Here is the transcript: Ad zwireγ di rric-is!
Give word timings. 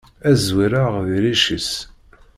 Ad 0.27 0.35
zwireγ 0.45 0.93
di 1.07 1.17
rric-is! 1.23 1.71